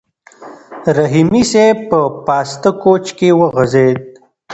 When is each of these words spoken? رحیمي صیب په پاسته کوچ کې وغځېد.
رحیمي 0.97 1.43
صیب 1.51 1.77
په 1.89 1.99
پاسته 2.25 2.69
کوچ 2.81 3.05
کې 3.17 3.29
وغځېد. 3.39 3.97